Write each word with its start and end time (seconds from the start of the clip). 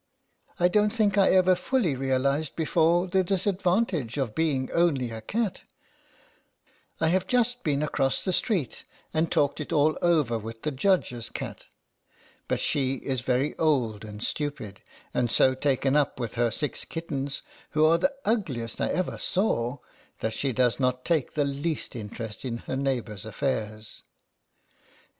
I 0.59 0.67
don't 0.67 0.89
think 0.89 1.15
I 1.15 1.29
ever 1.29 1.53
fully 1.53 1.95
realized 1.95 2.55
before 2.55 3.05
the 3.05 3.23
disadvan 3.23 3.85
tage 3.87 4.17
of 4.17 4.33
being 4.33 4.71
only 4.71 5.11
a 5.11 5.21
cat 5.21 5.61
I 6.99 7.09
have 7.09 7.27
just 7.27 7.63
been 7.63 7.83
across 7.83 8.23
the 8.23 8.33
street, 8.33 8.83
and 9.13 9.31
talked 9.31 9.61
it 9.61 9.71
all 9.71 9.95
over 10.01 10.39
with 10.39 10.63
the 10.63 10.71
Judge's 10.71 11.29
cat, 11.29 11.65
but 12.47 12.59
she 12.59 12.95
is 12.95 13.21
very 13.21 13.55
old 13.59 14.03
and 14.03 14.23
stupid, 14.23 14.81
and 15.13 15.29
so 15.29 15.53
taken 15.53 15.95
up 15.95 16.19
with 16.19 16.33
her 16.33 16.49
six 16.49 16.83
kittens 16.83 17.43
(who 17.77 17.85
are 17.85 17.99
the 17.99 18.11
ugliest 18.25 18.81
I 18.81 18.87
ever 18.89 19.19
saw), 19.19 19.65
LETTERS 19.67 19.67
FROM 19.67 19.67
A 19.67 19.75
CAT. 19.75 20.21
43 20.21 20.27
that 20.27 20.37
she 20.39 20.51
does 20.51 20.79
not 20.79 21.05
take 21.05 21.33
the 21.33 21.45
least 21.45 21.95
in 21.95 22.09
terest 22.09 22.43
in 22.43 22.57
her 22.65 22.75
neighbors' 22.75 23.23
affairs. 23.23 24.01